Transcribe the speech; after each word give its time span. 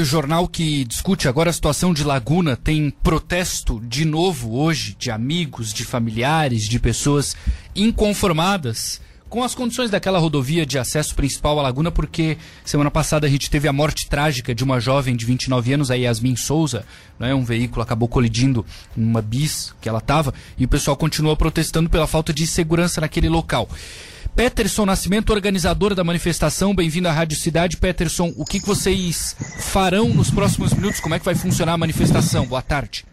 o 0.00 0.04
jornal 0.04 0.46
que 0.46 0.84
discute 0.84 1.28
agora 1.28 1.50
a 1.50 1.52
situação 1.52 1.92
de 1.92 2.04
Laguna 2.04 2.56
tem 2.56 2.90
protesto 2.90 3.80
de 3.80 4.04
novo 4.04 4.56
hoje 4.56 4.96
de 4.98 5.10
amigos, 5.10 5.72
de 5.72 5.84
familiares, 5.84 6.68
de 6.68 6.78
pessoas 6.78 7.36
inconformadas 7.74 9.00
com 9.28 9.42
as 9.42 9.54
condições 9.54 9.90
daquela 9.90 10.18
rodovia 10.18 10.64
de 10.64 10.78
acesso 10.78 11.14
principal 11.14 11.58
à 11.58 11.62
Laguna, 11.62 11.90
porque 11.90 12.38
semana 12.64 12.90
passada 12.90 13.26
a 13.26 13.30
gente 13.30 13.50
teve 13.50 13.68
a 13.68 13.72
morte 13.72 14.08
trágica 14.08 14.54
de 14.54 14.64
uma 14.64 14.80
jovem 14.80 15.14
de 15.14 15.26
29 15.26 15.74
anos, 15.74 15.90
a 15.90 15.94
Yasmin 15.94 16.36
Souza, 16.36 16.84
né? 17.18 17.34
um 17.34 17.44
veículo 17.44 17.82
acabou 17.82 18.08
colidindo 18.08 18.64
uma 18.96 19.20
bis 19.20 19.74
que 19.80 19.88
ela 19.88 19.98
estava, 19.98 20.32
e 20.56 20.64
o 20.64 20.68
pessoal 20.68 20.96
continua 20.96 21.36
protestando 21.36 21.90
pela 21.90 22.06
falta 22.06 22.32
de 22.32 22.46
segurança 22.46 23.00
naquele 23.00 23.28
local. 23.28 23.68
Peterson 24.34 24.86
Nascimento, 24.86 25.32
organizador 25.32 25.94
da 25.94 26.04
manifestação, 26.04 26.74
bem-vindo 26.74 27.08
à 27.08 27.12
Rádio 27.12 27.38
Cidade. 27.38 27.76
Peterson, 27.76 28.32
o 28.36 28.44
que, 28.44 28.60
que 28.60 28.66
vocês 28.66 29.34
farão 29.58 30.08
nos 30.08 30.30
próximos 30.30 30.72
minutos? 30.72 31.00
Como 31.00 31.14
é 31.14 31.18
que 31.18 31.24
vai 31.24 31.34
funcionar 31.34 31.74
a 31.74 31.78
manifestação? 31.78 32.46
Boa 32.46 32.62
tarde. 32.62 33.04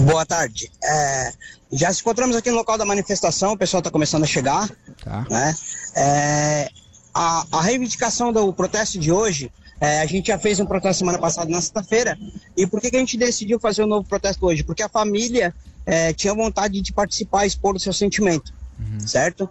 Boa 0.00 0.24
tarde. 0.24 0.70
É, 0.82 1.32
já 1.72 1.92
se 1.92 2.00
encontramos 2.00 2.34
aqui 2.34 2.50
no 2.50 2.56
local 2.56 2.78
da 2.78 2.84
manifestação, 2.84 3.52
o 3.52 3.58
pessoal 3.58 3.80
está 3.80 3.90
começando 3.90 4.24
a 4.24 4.26
chegar. 4.26 4.68
Tá. 5.04 5.26
Né? 5.30 5.54
É, 5.94 6.68
a, 7.14 7.46
a, 7.52 7.60
reivindicação 7.60 8.32
do 8.32 8.52
protesto 8.52 8.98
de 8.98 9.12
hoje, 9.12 9.52
é, 9.80 10.00
a 10.00 10.06
gente 10.06 10.28
já 10.28 10.38
fez 10.38 10.58
um 10.60 10.66
protesto 10.66 10.98
semana 10.98 11.18
passada, 11.18 11.50
na 11.50 11.60
sexta-feira. 11.60 12.18
E 12.56 12.66
por 12.66 12.80
que, 12.80 12.90
que 12.90 12.96
a 12.96 13.00
gente 13.00 13.16
decidiu 13.18 13.60
fazer 13.60 13.84
um 13.84 13.86
novo 13.86 14.08
protesto 14.08 14.46
hoje? 14.46 14.64
Porque 14.64 14.82
a 14.82 14.88
família 14.88 15.54
é, 15.84 16.12
tinha 16.12 16.34
vontade 16.34 16.80
de 16.80 16.92
participar, 16.92 17.46
expor 17.46 17.76
o 17.76 17.80
seu 17.80 17.92
sentimento, 17.92 18.52
uhum. 18.78 19.00
certo? 19.06 19.48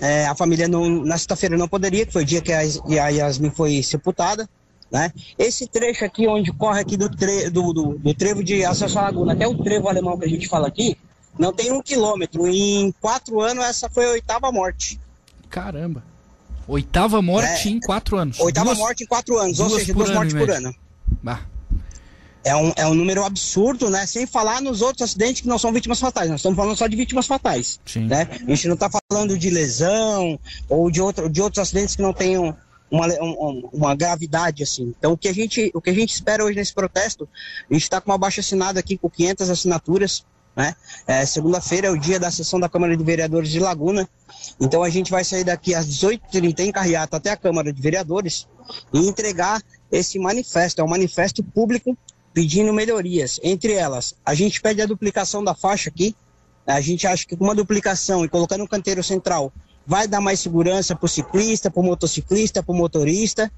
É, 0.00 0.26
a 0.26 0.34
família 0.34 0.66
não, 0.66 0.88
na 1.04 1.16
sexta-feira 1.16 1.56
não 1.56 1.68
poderia, 1.68 2.06
que 2.06 2.12
foi 2.12 2.22
o 2.22 2.26
dia 2.26 2.40
que 2.40 2.52
a, 2.52 2.60
a 2.60 3.08
Yasmin 3.08 3.50
foi 3.50 3.82
sepultada. 3.82 4.48
Né? 4.90 5.10
Esse 5.38 5.66
trecho 5.66 6.04
aqui, 6.04 6.28
onde 6.28 6.52
corre 6.52 6.80
aqui 6.80 6.96
do, 6.96 7.08
tre, 7.08 7.48
do, 7.48 7.72
do, 7.72 7.98
do, 7.98 8.14
trevo 8.14 8.44
de 8.44 8.64
acesso 8.64 8.98
à 8.98 9.02
laguna 9.02 9.32
até 9.32 9.48
o 9.48 9.56
trevo 9.56 9.88
alemão 9.88 10.18
que 10.18 10.26
a 10.26 10.28
gente 10.28 10.46
fala 10.48 10.68
aqui, 10.68 10.98
não 11.38 11.52
tem 11.52 11.72
um 11.72 11.80
quilômetro. 11.80 12.46
Em 12.46 12.92
quatro 13.00 13.40
anos, 13.40 13.64
essa 13.64 13.88
foi 13.88 14.04
a 14.04 14.10
oitava 14.10 14.52
morte. 14.52 15.00
Caramba. 15.48 16.04
Oitava 16.68 17.22
morte 17.22 17.68
é, 17.68 17.72
em 17.72 17.80
quatro 17.80 18.18
anos. 18.18 18.38
Oitava 18.38 18.66
duas, 18.66 18.78
morte 18.78 19.04
em 19.04 19.06
quatro 19.06 19.38
anos, 19.38 19.58
ou 19.58 19.70
seja, 19.70 19.92
duas 19.94 20.10
mortes 20.10 20.34
por 20.34 20.50
ano. 20.50 20.74
Bah. 21.22 21.40
É 22.44 22.56
um, 22.56 22.72
é 22.76 22.86
um 22.86 22.94
número 22.94 23.24
absurdo, 23.24 23.88
né? 23.88 24.04
Sem 24.06 24.26
falar 24.26 24.60
nos 24.60 24.82
outros 24.82 25.02
acidentes 25.02 25.42
que 25.42 25.48
não 25.48 25.58
são 25.58 25.72
vítimas 25.72 26.00
fatais. 26.00 26.28
Nós 26.28 26.40
estamos 26.40 26.56
falando 26.56 26.76
só 26.76 26.86
de 26.86 26.96
vítimas 26.96 27.26
fatais. 27.26 27.78
Sim. 27.86 28.06
Né? 28.06 28.28
A 28.30 28.50
gente 28.50 28.66
não 28.66 28.74
está 28.74 28.90
falando 28.90 29.38
de 29.38 29.48
lesão 29.48 30.38
ou 30.68 30.90
de, 30.90 31.00
outro, 31.00 31.28
de 31.30 31.40
outros 31.40 31.60
acidentes 31.60 31.94
que 31.94 32.02
não 32.02 32.12
tenham 32.12 32.56
uma, 32.90 33.06
uma, 33.06 33.70
uma, 33.72 33.94
gravidade 33.94 34.62
assim. 34.62 34.94
Então 34.98 35.12
o 35.12 35.16
que 35.16 35.28
a 35.28 35.32
gente 35.32 35.70
o 35.72 35.80
que 35.80 35.88
a 35.88 35.94
gente 35.94 36.12
espera 36.12 36.44
hoje 36.44 36.56
nesse 36.56 36.74
protesto, 36.74 37.26
a 37.70 37.72
gente 37.72 37.82
está 37.82 38.00
com 38.00 38.10
uma 38.10 38.18
baixa 38.18 38.40
assinada 38.40 38.78
aqui 38.78 38.98
com 38.98 39.08
500 39.08 39.48
assinaturas, 39.48 40.24
né? 40.54 40.74
É, 41.06 41.24
Segunda-feira 41.24 41.86
é 41.86 41.90
o 41.90 41.98
dia 41.98 42.20
da 42.20 42.30
sessão 42.30 42.60
da 42.60 42.68
Câmara 42.68 42.94
de 42.94 43.02
Vereadores 43.02 43.50
de 43.50 43.58
Laguna. 43.58 44.06
Então 44.60 44.82
a 44.82 44.90
gente 44.90 45.10
vai 45.10 45.24
sair 45.24 45.44
daqui 45.44 45.74
às 45.74 45.86
18h30 45.86 46.60
em 46.60 46.72
carreata 46.72 47.16
até 47.16 47.30
a 47.30 47.36
Câmara 47.36 47.72
de 47.72 47.80
Vereadores 47.80 48.46
e 48.92 48.98
entregar 48.98 49.62
esse 49.90 50.18
manifesto. 50.18 50.80
É 50.80 50.84
um 50.84 50.88
manifesto 50.88 51.42
público 51.42 51.96
pedindo 52.32 52.72
melhorias. 52.72 53.38
Entre 53.42 53.72
elas, 53.72 54.14
a 54.24 54.34
gente 54.34 54.60
pede 54.60 54.80
a 54.80 54.86
duplicação 54.86 55.42
da 55.42 55.54
faixa 55.54 55.90
aqui. 55.90 56.14
A 56.66 56.80
gente 56.80 57.06
acha 57.06 57.26
que 57.26 57.36
com 57.36 57.44
uma 57.44 57.54
duplicação 57.54 58.24
e 58.24 58.28
colocando 58.28 58.64
um 58.64 58.66
canteiro 58.66 59.02
central 59.02 59.52
vai 59.86 60.06
dar 60.06 60.20
mais 60.20 60.40
segurança 60.40 60.94
para 60.94 61.06
o 61.06 61.08
ciclista, 61.08 61.70
para 61.70 61.80
o 61.80 61.84
motociclista, 61.84 62.62
para 62.62 62.72
o 62.72 62.76
motorista. 62.76 63.50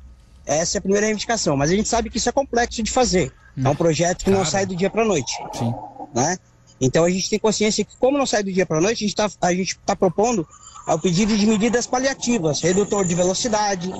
Essa 0.47 0.77
é 0.77 0.78
a 0.78 0.83
primeira 0.83 1.06
reivindicação. 1.06 1.56
Mas 1.56 1.70
a 1.70 1.75
gente 1.75 1.89
sabe 1.89 2.11
que 2.11 2.19
isso 2.19 2.28
é 2.28 2.33
complexo 2.33 2.83
de 2.83 2.91
fazer. 2.91 3.33
Hum. 3.56 3.67
É 3.67 3.69
um 3.69 3.77
projeto 3.77 4.25
que 4.25 4.30
não 4.30 4.45
sai 4.45 4.67
do 4.67 4.75
dia 4.75 4.91
para 4.91 5.02
a 5.02 5.06
noite. 5.06 5.33
Sim. 5.52 5.72
Né? 6.14 6.39
Então 6.80 7.05
a 7.05 7.11
gente 7.11 7.28
tem 7.30 7.39
consciência 7.39 7.84
que, 7.84 7.97
como 7.97 8.19
não 8.19 8.27
sai 8.27 8.42
do 8.42 8.52
dia 8.52 8.67
para 8.67 8.78
a 8.78 8.80
noite, 8.80 9.05
a 9.05 9.08
gente 9.08 9.19
está 9.19 9.69
tá 9.84 9.97
propondo 9.97 10.46
o 10.86 10.98
pedido 10.98 11.36
de 11.36 11.46
medidas 11.46 11.86
paliativas, 11.86 12.61
redutor 12.61 13.07
de 13.07 13.14
velocidade, 13.14 13.90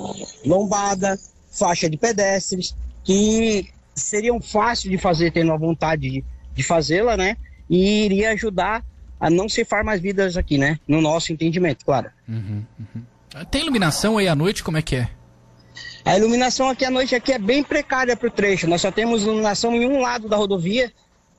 lombada, 0.45 1.19
faixa 1.49 1.89
de 1.89 1.97
pedestres, 1.97 2.75
que 3.03 3.67
seriam 3.95 4.41
fáceis 4.41 4.91
de 4.91 4.97
fazer, 4.97 5.31
tendo 5.31 5.51
a 5.53 5.57
vontade 5.57 6.09
de, 6.09 6.25
de 6.53 6.63
fazê-la, 6.63 7.15
né? 7.15 7.37
E 7.69 8.05
iria 8.05 8.31
ajudar 8.31 8.83
a 9.19 9.29
não 9.29 9.47
ceifar 9.47 9.83
mais 9.83 10.01
vidas 10.01 10.37
aqui, 10.37 10.57
né? 10.57 10.79
No 10.87 11.01
nosso 11.01 11.31
entendimento, 11.31 11.85
claro. 11.85 12.09
Uhum, 12.27 12.63
uhum. 12.79 13.45
Tem 13.49 13.61
iluminação 13.61 14.17
aí 14.17 14.27
à 14.27 14.35
noite? 14.35 14.63
Como 14.63 14.77
é 14.77 14.81
que 14.81 14.97
é? 14.97 15.09
A 16.03 16.17
iluminação 16.17 16.69
aqui 16.69 16.85
à 16.85 16.91
noite 16.91 17.15
aqui 17.15 17.33
é 17.33 17.39
bem 17.39 17.63
precária 17.63 18.15
para 18.15 18.27
o 18.27 18.31
trecho. 18.31 18.67
Nós 18.67 18.81
só 18.81 18.91
temos 18.91 19.23
iluminação 19.23 19.73
em 19.75 19.87
um 19.87 19.99
lado 19.99 20.29
da 20.29 20.37
rodovia, 20.37 20.91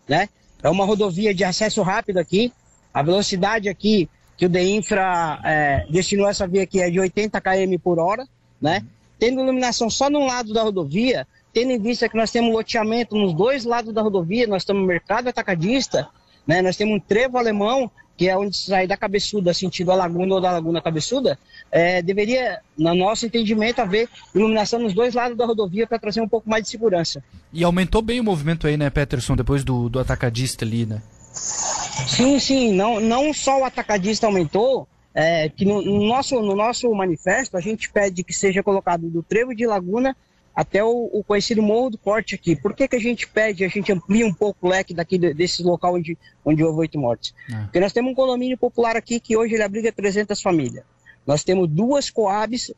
né? 0.08 0.28
É 0.62 0.68
uma 0.68 0.84
rodovia 0.84 1.32
de 1.32 1.44
acesso 1.44 1.82
rápido 1.82 2.18
aqui. 2.18 2.52
A 2.92 3.02
velocidade 3.02 3.68
aqui 3.68 4.08
que 4.36 4.44
o 4.44 4.48
DEINFRA 4.48 5.40
é, 5.44 5.86
destinou 5.88 6.28
essa 6.28 6.46
via 6.46 6.62
aqui 6.62 6.80
é 6.80 6.90
de 6.90 7.00
80 7.00 7.40
km 7.40 7.78
por 7.82 7.98
hora, 7.98 8.26
né? 8.60 8.84
Tendo 9.18 9.40
iluminação 9.40 9.88
só 9.88 10.10
num 10.10 10.26
lado 10.26 10.52
da 10.52 10.62
rodovia, 10.62 11.26
tendo 11.56 11.72
em 11.72 11.78
vista 11.78 12.06
que 12.06 12.18
nós 12.18 12.30
temos 12.30 12.52
loteamento 12.52 13.16
nos 13.16 13.32
dois 13.32 13.64
lados 13.64 13.94
da 13.94 14.02
rodovia, 14.02 14.46
nós 14.46 14.62
temos 14.62 14.86
mercado 14.86 15.28
atacadista, 15.28 16.06
né? 16.46 16.60
Nós 16.60 16.76
temos 16.76 16.96
um 16.96 17.00
trevo 17.00 17.38
alemão, 17.38 17.90
que 18.14 18.28
é 18.28 18.36
onde 18.36 18.54
sai 18.54 18.86
da 18.86 18.94
cabeçuda 18.94 19.54
sentido 19.54 19.90
a 19.90 19.94
laguna 19.94 20.34
ou 20.34 20.40
da 20.42 20.52
laguna 20.52 20.82
cabeçuda, 20.82 21.38
é, 21.72 22.02
deveria, 22.02 22.60
no 22.76 22.94
nosso 22.94 23.24
entendimento, 23.24 23.80
haver 23.80 24.06
iluminação 24.34 24.78
nos 24.78 24.92
dois 24.92 25.14
lados 25.14 25.34
da 25.34 25.46
rodovia 25.46 25.86
para 25.86 25.98
trazer 25.98 26.20
um 26.20 26.28
pouco 26.28 26.46
mais 26.46 26.62
de 26.62 26.68
segurança. 26.68 27.24
E 27.50 27.64
aumentou 27.64 28.02
bem 28.02 28.20
o 28.20 28.24
movimento 28.24 28.66
aí, 28.66 28.76
né, 28.76 28.90
Peterson, 28.90 29.34
depois 29.34 29.64
do, 29.64 29.88
do 29.88 29.98
atacadista 29.98 30.62
ali, 30.62 30.84
né? 30.84 31.00
Sim, 31.32 32.38
sim, 32.38 32.74
não, 32.74 33.00
não 33.00 33.32
só 33.32 33.60
o 33.60 33.64
atacadista 33.64 34.26
aumentou, 34.26 34.86
é, 35.14 35.48
que 35.48 35.64
no, 35.64 35.80
no, 35.80 36.06
nosso, 36.06 36.38
no 36.42 36.54
nosso 36.54 36.94
manifesto 36.94 37.56
a 37.56 37.62
gente 37.62 37.90
pede 37.90 38.22
que 38.22 38.34
seja 38.34 38.62
colocado 38.62 39.08
do 39.08 39.22
trevo 39.22 39.54
de 39.54 39.66
laguna 39.66 40.14
até 40.56 40.82
o, 40.82 41.10
o, 41.12 41.22
conhecido 41.22 41.62
Morro 41.62 41.90
do 41.90 41.98
Corte 41.98 42.34
aqui. 42.34 42.56
Por 42.56 42.74
que, 42.74 42.88
que 42.88 42.96
a 42.96 43.00
gente 43.00 43.28
pede, 43.28 43.62
a 43.62 43.68
gente 43.68 43.92
amplia 43.92 44.26
um 44.26 44.32
pouco 44.32 44.66
o 44.66 44.70
leque 44.70 44.94
daqui 44.94 45.18
desse 45.18 45.62
local 45.62 45.96
onde, 45.96 46.16
onde 46.42 46.64
houve 46.64 46.80
oito 46.80 46.98
mortes? 46.98 47.34
É. 47.52 47.64
Porque 47.64 47.78
nós 47.78 47.92
temos 47.92 48.10
um 48.10 48.14
condomínio 48.14 48.56
popular 48.56 48.96
aqui 48.96 49.20
que 49.20 49.36
hoje 49.36 49.52
ele 49.52 49.62
abriga 49.62 49.92
300 49.92 50.40
famílias. 50.40 50.82
Nós 51.26 51.44
temos 51.44 51.68
duas 51.68 52.08
coabs 52.08 52.72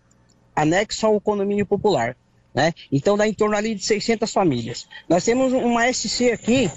anexo 0.56 1.06
ao 1.06 1.21
condomínio 1.21 1.65
popular. 1.65 2.16
Né? 2.53 2.72
Então 2.91 3.16
dá 3.16 3.28
em 3.28 3.33
torno 3.33 3.55
ali 3.55 3.77
de 3.77 3.84
600 3.84 4.33
famílias. 4.33 4.89
Nós 5.09 5.25
temos 5.25 5.53
uma 5.53 5.93
SC 5.93 6.33
aqui 6.33 6.69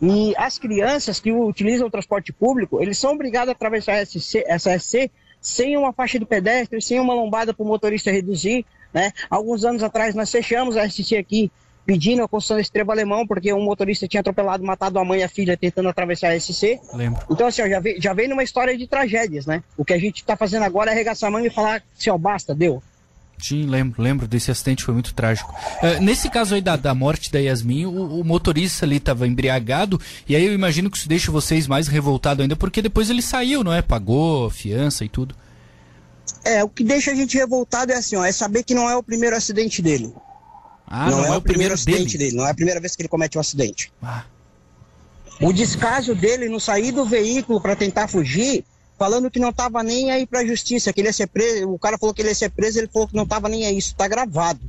e 0.00 0.32
as 0.38 0.58
crianças 0.58 1.20
que 1.20 1.30
utilizam 1.30 1.88
o 1.88 1.90
transporte 1.90 2.32
público, 2.32 2.80
eles 2.80 2.96
são 2.96 3.12
obrigados 3.12 3.50
a 3.50 3.52
atravessar 3.52 3.96
essa 3.96 4.18
SC, 4.18 4.42
essa 4.46 4.78
SC 4.78 5.10
sem 5.38 5.76
uma 5.76 5.92
faixa 5.92 6.18
de 6.18 6.24
pedestre, 6.24 6.80
sem 6.80 6.98
uma 6.98 7.12
lombada 7.12 7.52
para 7.52 7.62
o 7.62 7.66
motorista 7.66 8.10
reduzir, 8.10 8.64
né? 8.92 9.12
Alguns 9.28 9.64
anos 9.64 9.82
atrás 9.82 10.14
nós 10.14 10.30
fechamos 10.30 10.76
a 10.76 10.88
SC 10.88 11.16
aqui 11.16 11.50
pedindo 11.86 12.22
a 12.22 12.28
construção 12.28 12.56
desse 12.56 12.72
trevo 12.72 12.90
alemão, 12.90 13.26
porque 13.26 13.52
um 13.52 13.62
motorista 13.62 14.08
tinha 14.08 14.20
atropelado, 14.20 14.64
matado 14.64 14.98
a 14.98 15.04
mãe 15.04 15.20
e 15.20 15.22
a 15.22 15.28
filha 15.28 15.56
tentando 15.56 15.88
atravessar 15.88 16.30
a 16.30 16.40
SC. 16.40 16.80
Lembro. 16.92 17.22
Então, 17.30 17.46
assim, 17.46 17.62
ó, 17.62 17.68
já, 17.68 17.78
vem, 17.78 18.00
já 18.00 18.12
vem 18.12 18.28
numa 18.28 18.42
história 18.42 18.76
de 18.76 18.86
tragédias, 18.88 19.46
né? 19.46 19.62
O 19.76 19.84
que 19.84 19.92
a 19.92 19.98
gente 19.98 20.16
está 20.16 20.36
fazendo 20.36 20.64
agora 20.64 20.90
é 20.90 20.94
arregaçar 20.94 21.28
a 21.28 21.30
mão 21.30 21.44
e 21.44 21.48
falar 21.48 21.80
assim, 21.96 22.10
ó, 22.10 22.18
basta, 22.18 22.52
deu. 22.52 22.82
Sim, 23.38 23.66
lembro, 23.66 24.02
lembro 24.02 24.26
desse 24.26 24.50
acidente, 24.50 24.82
foi 24.82 24.94
muito 24.94 25.14
trágico. 25.14 25.54
Uh, 25.82 26.02
nesse 26.02 26.28
caso 26.30 26.54
aí 26.54 26.60
da, 26.60 26.74
da 26.74 26.94
morte 26.94 27.30
da 27.30 27.38
Yasmin, 27.38 27.84
o, 27.84 28.20
o 28.20 28.24
motorista 28.24 28.84
ali 28.86 28.96
estava 28.96 29.28
embriagado, 29.28 30.00
e 30.26 30.34
aí 30.34 30.44
eu 30.44 30.54
imagino 30.54 30.90
que 30.90 30.96
isso 30.96 31.08
deixa 31.08 31.30
vocês 31.30 31.66
mais 31.66 31.86
revoltados 31.86 32.42
ainda, 32.42 32.56
porque 32.56 32.80
depois 32.80 33.10
ele 33.10 33.22
saiu, 33.22 33.62
não 33.62 33.72
é? 33.72 33.82
Pagou 33.82 34.50
fiança 34.50 35.04
e 35.04 35.08
tudo. 35.08 35.34
É, 36.44 36.62
o 36.62 36.68
que 36.68 36.84
deixa 36.84 37.10
a 37.10 37.14
gente 37.14 37.36
revoltado 37.36 37.92
é 37.92 37.96
assim, 37.96 38.16
ó, 38.16 38.24
é 38.24 38.32
saber 38.32 38.62
que 38.62 38.74
não 38.74 38.88
é 38.88 38.96
o 38.96 39.02
primeiro 39.02 39.36
acidente 39.36 39.82
dele. 39.82 40.12
Ah, 40.86 41.10
não, 41.10 41.18
não 41.18 41.24
é, 41.24 41.28
é, 41.28 41.36
o 41.36 41.42
primeiro, 41.42 41.42
primeiro 41.42 41.74
acidente 41.74 42.16
dele? 42.16 42.30
dele? 42.30 42.36
não 42.36 42.46
é 42.46 42.50
a 42.50 42.54
primeira 42.54 42.80
vez 42.80 42.94
que 42.94 43.02
ele 43.02 43.08
comete 43.08 43.36
um 43.36 43.40
acidente. 43.40 43.92
Ah. 44.02 44.24
O 45.40 45.52
descaso 45.52 46.14
dele 46.14 46.48
no 46.48 46.60
sair 46.60 46.92
do 46.92 47.04
veículo 47.04 47.60
para 47.60 47.76
tentar 47.76 48.08
fugir, 48.08 48.64
falando 48.98 49.30
que 49.30 49.38
não 49.38 49.50
estava 49.50 49.82
nem 49.82 50.10
aí 50.10 50.26
para 50.26 50.40
a 50.40 50.46
justiça, 50.46 50.92
que 50.92 51.00
ele 51.00 51.08
ia 51.08 51.12
ser 51.12 51.26
preso, 51.26 51.70
o 51.70 51.78
cara 51.78 51.98
falou 51.98 52.14
que 52.14 52.22
ele 52.22 52.30
ia 52.30 52.34
ser 52.34 52.50
preso, 52.50 52.78
ele 52.78 52.88
falou 52.88 53.06
que 53.06 53.16
não 53.16 53.24
estava 53.24 53.48
nem 53.48 53.66
aí, 53.66 53.76
isso 53.76 53.90
está 53.90 54.08
gravado, 54.08 54.60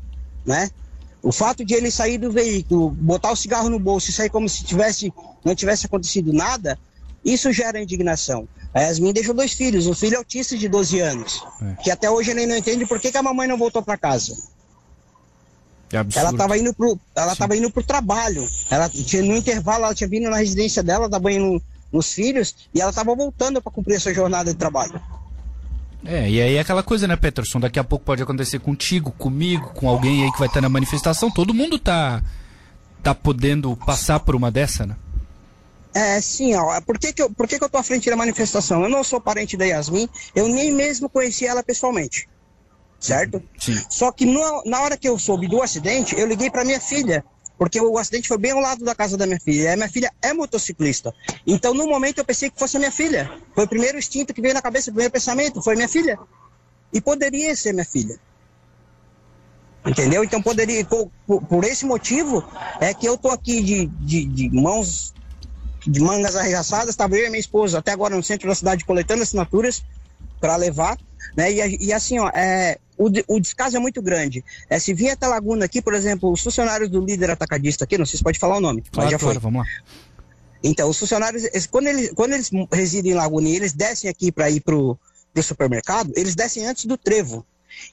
né? 0.45 0.69
O 1.23 1.31
fato 1.31 1.63
de 1.63 1.73
ele 1.73 1.89
sair 1.89 2.17
do 2.17 2.31
veículo, 2.31 2.89
botar 2.89 3.31
o 3.31 3.35
cigarro 3.35 3.69
no 3.69 3.79
bolso 3.79 4.09
e 4.09 4.13
sair 4.13 4.29
como 4.29 4.47
se 4.49 4.63
tivesse, 4.63 5.13
não 5.43 5.55
tivesse 5.55 5.85
acontecido 5.85 6.33
nada, 6.33 6.77
isso 7.23 7.51
gera 7.51 7.81
indignação. 7.81 8.47
A 8.73 8.81
Yasmin 8.81 9.13
deixou 9.13 9.33
dois 9.33 9.53
filhos, 9.53 9.87
um 9.87 9.93
filho 9.93 10.17
autista 10.17 10.57
de 10.57 10.67
12 10.67 10.99
anos, 10.99 11.43
é. 11.61 11.83
que 11.83 11.91
até 11.91 12.09
hoje 12.09 12.31
ele 12.31 12.45
não 12.45 12.55
entende 12.55 12.85
por 12.85 12.99
que, 12.99 13.11
que 13.11 13.17
a 13.17 13.23
mamãe 13.23 13.47
não 13.47 13.57
voltou 13.57 13.81
para 13.81 13.97
casa. 13.97 14.35
É 15.91 16.19
ela 16.19 16.31
estava 16.31 16.57
indo 16.57 16.73
pro, 16.73 16.99
ela 17.15 17.31
estava 17.31 17.55
indo 17.55 17.71
pro 17.71 17.81
trabalho. 17.81 18.45
Ela 18.69 18.89
tinha 18.89 19.23
no 19.23 19.35
intervalo, 19.35 19.85
ela 19.85 19.95
tinha 19.95 20.09
vindo 20.09 20.29
na 20.29 20.37
residência 20.37 20.83
dela, 20.83 21.07
dar 21.07 21.19
banho 21.19 21.39
no, 21.39 21.61
nos 21.91 22.11
filhos 22.11 22.55
e 22.73 22.81
ela 22.81 22.89
estava 22.89 23.15
voltando 23.15 23.61
para 23.61 23.71
cumprir 23.71 23.95
essa 23.95 24.13
jornada 24.13 24.51
de 24.51 24.57
trabalho. 24.57 24.99
É, 26.05 26.29
e 26.29 26.41
aí 26.41 26.55
é 26.55 26.59
aquela 26.59 26.83
coisa, 26.83 27.07
né, 27.07 27.15
Peterson? 27.15 27.59
Daqui 27.59 27.79
a 27.79 27.83
pouco 27.83 28.05
pode 28.05 28.21
acontecer 28.21 28.59
contigo, 28.59 29.11
comigo, 29.11 29.71
com 29.73 29.89
alguém 29.89 30.23
aí 30.23 30.31
que 30.31 30.39
vai 30.39 30.47
estar 30.47 30.61
na 30.61 30.69
manifestação. 30.69 31.31
Todo 31.31 31.53
mundo 31.53 31.79
tá, 31.79 32.21
tá 33.01 33.15
podendo 33.15 33.75
passar 33.77 34.19
por 34.19 34.35
uma 34.35 34.51
dessa, 34.51 34.85
né? 34.85 34.95
É, 35.93 36.21
sim, 36.21 36.55
ó. 36.55 36.79
Por 36.81 36.97
que, 36.99 37.13
que, 37.13 37.21
eu, 37.21 37.29
por 37.29 37.47
que, 37.47 37.57
que 37.57 37.63
eu 37.63 37.69
tô 37.69 37.77
à 37.77 37.83
frente 37.83 38.09
da 38.09 38.15
manifestação? 38.15 38.83
Eu 38.83 38.89
não 38.89 39.03
sou 39.03 39.19
parente 39.19 39.57
da 39.57 39.65
Yasmin, 39.65 40.07
eu 40.35 40.47
nem 40.47 40.71
mesmo 40.71 41.09
conheci 41.09 41.45
ela 41.45 41.63
pessoalmente. 41.63 42.27
Certo? 42.99 43.41
Sim. 43.59 43.79
Só 43.89 44.11
que 44.11 44.25
no, 44.25 44.63
na 44.65 44.81
hora 44.81 44.97
que 44.97 45.07
eu 45.07 45.17
soube 45.19 45.47
do 45.47 45.61
acidente, 45.61 46.19
eu 46.19 46.27
liguei 46.27 46.49
para 46.49 46.65
minha 46.65 46.79
filha 46.79 47.23
porque 47.57 47.81
o 47.81 47.97
acidente 47.97 48.27
foi 48.27 48.37
bem 48.37 48.51
ao 48.51 48.59
lado 48.59 48.85
da 48.85 48.93
casa 48.93 49.17
da 49.17 49.25
minha 49.25 49.39
filha. 49.39 49.73
E 49.73 49.75
minha 49.75 49.89
filha 49.89 50.11
é 50.21 50.31
motociclista. 50.31 51.13
Então, 51.45 51.73
no 51.73 51.87
momento, 51.87 52.19
eu 52.19 52.25
pensei 52.25 52.49
que 52.49 52.59
fosse 52.59 52.77
a 52.77 52.79
minha 52.79 52.91
filha. 52.91 53.31
Foi 53.55 53.65
o 53.65 53.67
primeiro 53.67 53.97
instinto 53.97 54.33
que 54.33 54.41
veio 54.41 54.53
na 54.53 54.61
cabeça, 54.61 54.89
o 54.89 54.93
primeiro 54.93 55.11
pensamento, 55.11 55.61
foi 55.61 55.75
minha 55.75 55.89
filha. 55.89 56.19
E 56.93 57.01
poderia 57.01 57.55
ser 57.55 57.73
minha 57.73 57.85
filha. 57.85 58.19
Entendeu? 59.85 60.23
Então, 60.23 60.41
poderia, 60.41 60.85
por, 60.85 61.09
por 61.25 61.63
esse 61.63 61.85
motivo, 61.85 62.43
é 62.79 62.93
que 62.93 63.07
eu 63.07 63.17
tô 63.17 63.29
aqui 63.29 63.63
de, 63.63 63.85
de, 63.87 64.25
de 64.25 64.49
mãos, 64.49 65.13
de 65.87 65.99
mangas 65.99 66.35
arregaçadas. 66.35 66.89
Estava 66.89 67.15
eu 67.15 67.25
e 67.25 67.29
minha 67.29 67.39
esposa 67.39 67.79
até 67.79 67.91
agora 67.91 68.15
no 68.15 68.23
centro 68.23 68.47
da 68.47 68.55
cidade 68.55 68.85
coletando 68.85 69.23
assinaturas 69.23 69.83
para 70.39 70.55
levar. 70.55 70.97
Né? 71.35 71.51
E, 71.51 71.87
e 71.87 71.93
assim, 71.93 72.19
ó, 72.19 72.29
é, 72.29 72.77
o, 72.97 73.09
o 73.27 73.39
descaso 73.39 73.77
é 73.77 73.79
muito 73.79 74.01
grande. 74.01 74.43
É, 74.69 74.79
se 74.79 74.93
vier 74.93 75.13
até 75.13 75.27
Laguna 75.27 75.65
aqui, 75.65 75.81
por 75.81 75.93
exemplo, 75.93 76.31
os 76.31 76.41
funcionários 76.41 76.89
do 76.89 77.03
líder 77.03 77.31
atacadista 77.31 77.83
aqui, 77.83 77.97
não 77.97 78.05
sei 78.05 78.17
se 78.17 78.23
pode 78.23 78.39
falar 78.39 78.57
o 78.57 78.61
nome, 78.61 78.81
claro, 78.91 79.05
mas 79.05 79.11
já 79.11 79.19
claro, 79.19 79.39
foi. 79.39 79.51
vamos 79.51 79.65
lá. 79.65 79.67
Então, 80.63 80.89
os 80.89 80.97
funcionários, 80.97 81.43
quando 81.67 81.87
eles, 81.87 82.11
quando 82.15 82.33
eles 82.33 82.49
residem 82.71 83.11
em 83.11 83.15
Laguna 83.15 83.47
e 83.47 83.55
eles 83.55 83.73
descem 83.73 84.09
aqui 84.09 84.31
para 84.31 84.49
ir 84.49 84.59
pro, 84.61 84.97
pro 85.33 85.43
supermercado, 85.43 86.11
eles 86.15 86.35
descem 86.35 86.65
antes 86.65 86.85
do 86.85 86.97
trevo. 86.97 87.45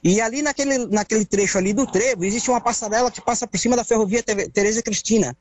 E 0.03 0.19
ali 0.19 0.41
naquele, 0.41 0.85
naquele 0.87 1.25
trecho 1.25 1.57
ali 1.57 1.73
do 1.73 1.85
trevo, 1.85 2.25
existe 2.25 2.49
uma 2.49 2.59
passarela 2.59 3.11
que 3.11 3.21
passa 3.21 3.45
por 3.47 3.59
cima 3.59 3.75
da 3.75 3.83
ferrovia 3.83 4.23
Tereza 4.23 4.81
Cristina. 4.81 5.37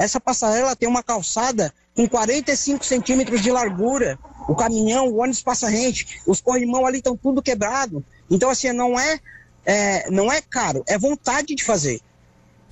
Essa 0.00 0.18
passarela 0.18 0.74
tem 0.74 0.88
uma 0.88 1.02
calçada 1.02 1.74
com 1.94 2.08
45 2.08 2.82
centímetros 2.82 3.42
de 3.42 3.52
largura. 3.52 4.18
O 4.48 4.54
caminhão, 4.54 5.06
o 5.08 5.20
ônibus 5.20 5.42
passa 5.42 5.68
rente, 5.68 6.22
os 6.26 6.40
corrimão 6.40 6.86
ali 6.86 6.98
estão 6.98 7.14
tudo 7.14 7.42
quebrado. 7.42 8.02
Então, 8.30 8.48
assim, 8.48 8.72
não 8.72 8.98
é, 8.98 9.20
é, 9.66 10.10
não 10.10 10.32
é 10.32 10.40
caro, 10.40 10.82
é 10.88 10.96
vontade 10.96 11.54
de 11.54 11.62
fazer. 11.62 12.00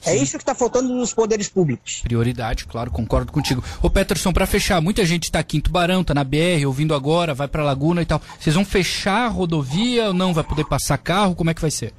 É 0.07 0.13
Sim. 0.13 0.17
É 0.19 0.23
isso 0.23 0.39
que 0.39 0.43
está 0.43 0.55
faltando 0.55 0.89
nos 0.89 1.13
poderes 1.13 1.51
públicos. 1.51 2.01
Prioridade, 2.01 2.65
claro, 2.65 2.91
concordo 2.91 3.31
contigo. 3.31 3.63
Ô 3.83 3.91
Peterson, 3.91 4.33
para 4.33 4.47
fechar, 4.47 4.81
muita 4.81 5.05
gente 5.05 5.25
está 5.25 5.41
aqui 5.41 5.59
em 5.59 5.61
Tubarão, 5.61 6.01
está 6.01 6.15
na 6.15 6.25
BR, 6.25 6.65
ouvindo 6.67 6.95
agora, 6.95 7.35
vai 7.35 7.47
para 7.47 7.63
Laguna 7.63 8.01
e 8.01 8.07
tal. 8.07 8.23
Vocês 8.41 8.55
vão 8.55 8.65
fechar 8.65 9.27
a 9.27 9.29
rodovia 9.29 10.07
ou 10.07 10.15
não? 10.15 10.33
Vai 10.33 10.45
poder 10.45 10.65
passar 10.65 10.97
carro? 10.97 11.35
Como 11.35 11.51
é 11.51 11.55
que 11.55 11.61
vai 11.61 11.71
ser? 11.71 11.93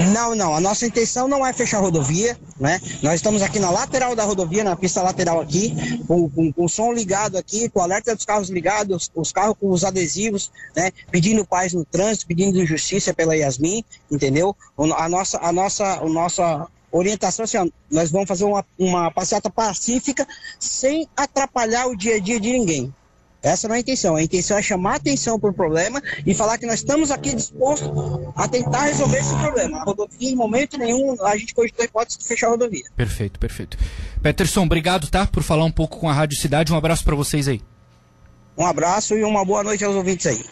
Não, 0.00 0.34
não. 0.34 0.54
A 0.54 0.60
nossa 0.60 0.86
intenção 0.86 1.28
não 1.28 1.46
é 1.46 1.52
fechar 1.52 1.76
a 1.76 1.80
rodovia, 1.80 2.38
né? 2.58 2.80
Nós 3.02 3.16
estamos 3.16 3.42
aqui 3.42 3.58
na 3.58 3.70
lateral 3.70 4.16
da 4.16 4.24
rodovia, 4.24 4.64
na 4.64 4.74
pista 4.74 5.02
lateral 5.02 5.40
aqui, 5.40 6.02
com, 6.06 6.28
com, 6.30 6.52
com 6.52 6.64
o 6.64 6.68
som 6.68 6.92
ligado 6.92 7.36
aqui, 7.36 7.68
com 7.68 7.80
o 7.80 7.82
alerta 7.82 8.16
dos 8.16 8.24
carros 8.24 8.48
ligados, 8.48 9.10
os 9.14 9.30
carros 9.30 9.56
com 9.60 9.68
os 9.70 9.84
adesivos, 9.84 10.50
né? 10.74 10.90
Pedindo 11.10 11.46
paz 11.46 11.74
no 11.74 11.84
trânsito, 11.84 12.26
pedindo 12.26 12.64
justiça 12.64 13.12
pela 13.12 13.36
Yasmin, 13.36 13.84
entendeu? 14.10 14.56
A 14.96 15.08
nossa, 15.08 15.38
a 15.38 15.52
nossa, 15.52 15.84
a 15.84 16.08
nossa 16.08 16.66
orientação 16.90 17.44
assim, 17.44 17.58
ó, 17.58 17.66
nós 17.90 18.10
vamos 18.10 18.26
fazer 18.26 18.44
uma, 18.44 18.64
uma 18.78 19.10
passeata 19.10 19.50
pacífica 19.50 20.26
sem 20.58 21.06
atrapalhar 21.16 21.86
o 21.86 21.96
dia 21.96 22.16
a 22.16 22.18
dia 22.18 22.40
de 22.40 22.50
ninguém. 22.50 22.94
Essa 23.42 23.68
não 23.68 23.74
é 23.74 23.78
a 23.78 23.80
intenção. 23.80 24.16
A 24.16 24.22
intenção 24.22 24.58
é 24.58 24.62
chamar 24.62 24.96
atenção 24.96 25.38
para 25.38 25.50
o 25.50 25.52
problema 25.52 26.02
e 26.26 26.34
falar 26.34 26.58
que 26.58 26.66
nós 26.66 26.76
estamos 26.76 27.10
aqui 27.10 27.34
dispostos 27.34 27.90
a 28.36 28.46
tentar 28.46 28.84
resolver 28.84 29.18
esse 29.18 29.34
problema. 29.36 29.78
A 29.78 29.84
rodovia, 29.84 30.30
em 30.30 30.36
momento 30.36 30.76
nenhum, 30.76 31.16
a 31.24 31.36
gente 31.36 31.54
cogitou 31.54 31.82
a 31.82 31.86
hipótese 31.86 32.18
de 32.18 32.26
fechar 32.26 32.48
a 32.48 32.50
rodovia. 32.50 32.84
Perfeito, 32.96 33.38
perfeito. 33.38 33.78
Peterson, 34.22 34.64
obrigado, 34.64 35.08
tá? 35.08 35.26
Por 35.26 35.42
falar 35.42 35.64
um 35.64 35.72
pouco 35.72 35.98
com 35.98 36.08
a 36.08 36.12
Rádio 36.12 36.38
Cidade. 36.38 36.72
Um 36.72 36.76
abraço 36.76 37.04
para 37.04 37.16
vocês 37.16 37.48
aí. 37.48 37.62
Um 38.56 38.66
abraço 38.66 39.16
e 39.16 39.24
uma 39.24 39.44
boa 39.44 39.62
noite 39.62 39.84
aos 39.84 39.96
ouvintes 39.96 40.26
aí. 40.26 40.44